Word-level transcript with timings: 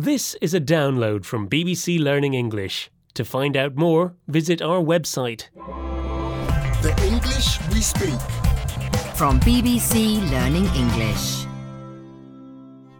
This 0.00 0.34
is 0.40 0.54
a 0.54 0.60
download 0.62 1.26
from 1.26 1.46
BBC 1.46 2.02
Learning 2.02 2.32
English. 2.32 2.90
To 3.12 3.22
find 3.22 3.54
out 3.54 3.76
more, 3.76 4.14
visit 4.28 4.62
our 4.62 4.80
website. 4.80 5.50
The 6.80 6.94
English 7.04 7.60
we 7.68 7.82
speak. 7.82 8.18
From 9.14 9.38
BBC 9.40 10.26
Learning 10.30 10.64
English. 10.74 11.44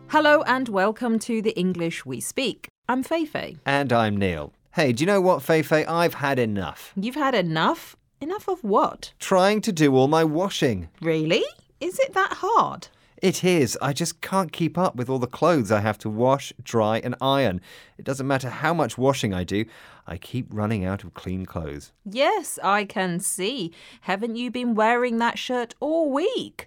Hello 0.08 0.42
and 0.42 0.68
welcome 0.68 1.18
to 1.21 1.40
the 1.40 1.58
English 1.58 2.04
we 2.04 2.21
speak. 2.21 2.68
I'm 2.86 3.03
Feifei. 3.03 3.57
And 3.64 3.95
I'm 3.95 4.19
Neil. 4.19 4.53
Hey, 4.73 4.93
do 4.93 5.01
you 5.01 5.07
know 5.07 5.23
what, 5.23 5.41
Feifei? 5.43 5.89
I've 5.89 6.12
had 6.12 6.39
enough. 6.39 6.93
You've 6.96 7.14
had 7.14 7.35
enough? 7.35 7.96
Enough 8.21 8.46
of 8.46 8.62
what? 8.62 9.14
Trying 9.19 9.62
to 9.62 9.73
do 9.73 9.96
all 9.96 10.07
my 10.07 10.23
washing. 10.23 10.91
Really? 11.01 11.45
Is 11.80 11.98
it 11.98 12.12
that 12.12 12.35
hard? 12.43 12.89
It 13.23 13.45
is. 13.45 13.77
I 13.82 13.93
just 13.93 14.23
can't 14.23 14.50
keep 14.50 14.79
up 14.79 14.96
with 14.96 15.11
all 15.11 15.18
the 15.18 15.27
clothes 15.27 15.71
I 15.71 15.80
have 15.80 15.98
to 15.98 16.09
wash, 16.09 16.53
dry, 16.62 16.98
and 16.98 17.14
iron. 17.21 17.61
It 17.98 18.04
doesn't 18.04 18.27
matter 18.27 18.48
how 18.48 18.73
much 18.73 18.96
washing 18.96 19.35
I 19.35 19.44
do, 19.44 19.67
I 20.07 20.17
keep 20.17 20.46
running 20.50 20.85
out 20.86 21.04
of 21.04 21.13
clean 21.13 21.44
clothes. 21.44 21.93
Yes, 22.04 22.58
I 22.63 22.85
can 22.85 23.21
see. 23.21 23.72
Haven't 24.03 24.36
you 24.36 24.50
been 24.50 24.75
wearing 24.75 25.18
that 25.18 25.39
shirt 25.39 25.75
all 25.80 26.11
week? 26.11 26.67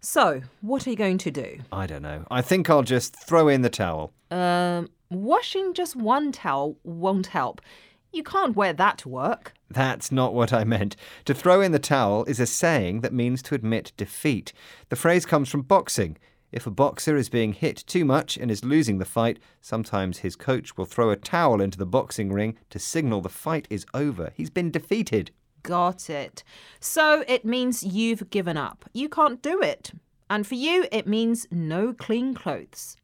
So, 0.00 0.40
what 0.62 0.86
are 0.86 0.90
you 0.90 0.96
going 0.96 1.18
to 1.18 1.30
do? 1.30 1.60
I 1.70 1.86
don't 1.86 2.02
know. 2.02 2.24
I 2.30 2.40
think 2.42 2.68
I'll 2.70 2.82
just 2.82 3.14
throw 3.14 3.48
in 3.48 3.62
the 3.62 3.70
towel. 3.70 4.12
Um, 4.30 4.88
washing 5.10 5.74
just 5.74 5.94
one 5.94 6.32
towel 6.32 6.76
won't 6.82 7.26
help. 7.28 7.60
You 8.12 8.22
can't 8.22 8.56
wear 8.56 8.72
that 8.72 8.98
to 8.98 9.08
work. 9.08 9.52
That's 9.72 10.12
not 10.12 10.34
what 10.34 10.52
I 10.52 10.64
meant. 10.64 10.96
To 11.24 11.34
throw 11.34 11.60
in 11.60 11.72
the 11.72 11.78
towel 11.78 12.24
is 12.24 12.40
a 12.40 12.46
saying 12.46 13.00
that 13.00 13.12
means 13.12 13.42
to 13.42 13.54
admit 13.54 13.92
defeat. 13.96 14.52
The 14.88 14.96
phrase 14.96 15.24
comes 15.24 15.48
from 15.48 15.62
boxing. 15.62 16.18
If 16.50 16.66
a 16.66 16.70
boxer 16.70 17.16
is 17.16 17.30
being 17.30 17.54
hit 17.54 17.78
too 17.86 18.04
much 18.04 18.36
and 18.36 18.50
is 18.50 18.64
losing 18.64 18.98
the 18.98 19.06
fight, 19.06 19.38
sometimes 19.62 20.18
his 20.18 20.36
coach 20.36 20.76
will 20.76 20.84
throw 20.84 21.10
a 21.10 21.16
towel 21.16 21.62
into 21.62 21.78
the 21.78 21.86
boxing 21.86 22.30
ring 22.30 22.58
to 22.68 22.78
signal 22.78 23.22
the 23.22 23.30
fight 23.30 23.66
is 23.70 23.86
over. 23.94 24.32
He's 24.36 24.50
been 24.50 24.70
defeated. 24.70 25.30
Got 25.62 26.10
it. 26.10 26.44
So 26.78 27.24
it 27.26 27.44
means 27.44 27.82
you've 27.82 28.28
given 28.28 28.58
up. 28.58 28.84
You 28.92 29.08
can't 29.08 29.40
do 29.40 29.62
it. 29.62 29.92
And 30.28 30.46
for 30.46 30.56
you, 30.56 30.86
it 30.92 31.06
means 31.06 31.46
no 31.50 31.94
clean 31.94 32.34
clothes. 32.34 32.96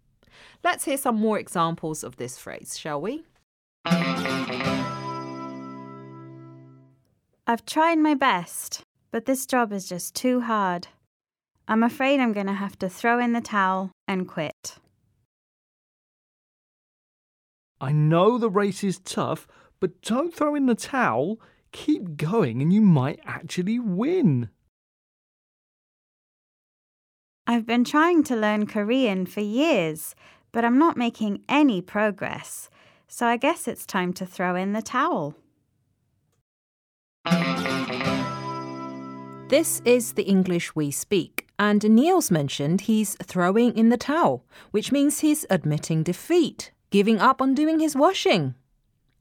Let's 0.63 0.85
hear 0.85 0.99
some 0.99 1.17
more 1.17 1.39
examples 1.39 2.05
of 2.05 2.17
this 2.17 2.37
phrase, 2.37 2.79
shall 2.79 3.01
we? 3.01 3.25
I've 7.51 7.65
tried 7.65 7.99
my 7.99 8.13
best, 8.13 8.83
but 9.11 9.25
this 9.25 9.47
job 9.47 9.73
is 9.73 9.89
just 9.89 10.15
too 10.15 10.43
hard. 10.43 10.89
I'm 11.67 11.83
afraid 11.83 12.21
I'm 12.21 12.35
going 12.35 12.47
to 12.47 12.53
have 12.53 12.79
to 12.81 12.91
throw 12.91 13.19
in 13.19 13.33
the 13.33 13.41
towel 13.41 13.91
and 14.07 14.29
quit. 14.29 14.77
I 17.81 17.91
know 17.91 18.37
the 18.37 18.51
race 18.51 18.85
is 18.85 18.99
tough, 18.99 19.49
but 19.81 20.03
don't 20.03 20.35
throw 20.35 20.55
in 20.55 20.67
the 20.67 20.75
towel. 20.75 21.41
Keep 21.73 22.19
going 22.19 22.61
and 22.61 22.71
you 22.71 22.83
might 22.83 23.21
actually 23.25 23.79
win. 23.79 24.51
I've 27.47 27.65
been 27.65 27.85
trying 27.85 28.25
to 28.25 28.37
learn 28.37 28.67
Korean 28.67 29.25
for 29.25 29.41
years, 29.41 30.15
but 30.53 30.67
I'm 30.67 30.79
not 30.79 30.99
making 30.99 31.45
any 31.49 31.81
progress, 31.81 32.69
so 33.07 33.27
I 33.27 33.39
guess 33.39 33.67
it's 33.67 33.87
time 33.87 34.13
to 34.15 34.27
throw 34.27 34.55
in 34.55 34.75
the 34.75 34.83
towel. 34.83 35.35
This 39.49 39.81
is 39.87 40.13
the 40.13 40.25
English 40.25 40.77
we 40.77 40.91
speak, 40.91 41.47
and 41.59 41.83
Neil's 41.83 42.31
mentioned 42.31 42.83
he's 42.83 43.17
throwing 43.23 43.75
in 43.79 43.89
the 43.89 43.97
towel, 43.97 44.45
which 44.73 44.93
means 44.93 45.21
he's 45.21 45.47
admitting 45.49 46.03
defeat, 46.03 46.71
giving 46.91 47.19
up 47.19 47.41
on 47.41 47.55
doing 47.55 47.81
his 47.81 47.97
washing. 47.97 48.55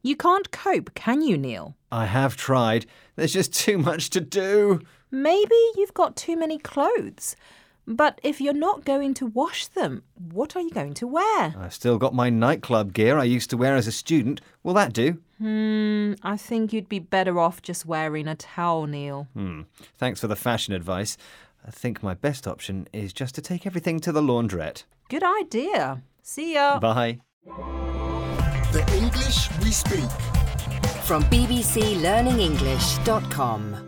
You 0.04 0.18
can't 0.18 0.52
cope, 0.52 0.94
can 0.96 1.22
you, 1.22 1.38
Neil? 1.38 1.78
I 1.94 2.08
have 2.08 2.36
tried. 2.36 2.86
There's 3.16 3.32
just 3.32 3.54
too 3.54 3.78
much 3.78 4.10
to 4.10 4.20
do. 4.20 4.82
Maybe 5.10 5.56
you've 5.78 5.94
got 5.94 6.18
too 6.18 6.36
many 6.36 6.58
clothes. 6.58 7.38
But 7.88 8.20
if 8.22 8.42
you're 8.42 8.54
not 8.54 8.84
going 8.84 9.14
to 9.14 9.28
wash 9.28 9.68
them, 9.68 10.04
what 10.16 10.58
are 10.58 10.62
you 10.62 10.72
going 10.72 10.94
to 10.96 11.08
wear? 11.08 11.56
I've 11.58 11.74
still 11.74 11.98
got 11.98 12.14
my 12.14 12.30
nightclub 12.30 12.92
gear 12.92 13.18
I 13.18 13.24
used 13.24 13.50
to 13.52 13.58
wear 13.58 13.78
as 13.78 13.88
a 13.88 13.94
student. 13.94 14.42
Will 14.62 14.74
that 14.74 14.92
do? 14.92 15.22
Hmm, 15.38 16.14
I 16.24 16.38
think 16.38 16.74
you'd 16.74 16.90
be 16.90 16.98
better 17.00 17.40
off 17.40 17.62
just 17.62 17.86
wearing 17.86 18.28
a 18.28 18.36
towel, 18.36 18.88
Neil. 18.88 19.28
Hmm. 19.34 19.62
Thanks 19.98 20.20
for 20.20 20.28
the 20.28 20.36
fashion 20.36 20.74
advice. 20.74 21.16
I 21.66 21.72
think 21.72 22.02
my 22.02 22.14
best 22.14 22.48
option 22.48 22.88
is 22.94 23.12
just 23.14 23.36
to 23.36 23.42
take 23.42 23.66
everything 23.68 24.00
to 24.02 24.12
the 24.12 24.22
laundrette. 24.22 24.84
Good 25.10 25.24
idea. 25.24 26.02
See 26.22 26.54
ya. 26.56 26.80
Bye. 26.80 27.20
The 27.46 28.84
English 28.96 29.50
we 29.62 29.72
speak. 29.72 30.10
From 31.04 31.24
bbclearningenglish.com. 31.24 33.87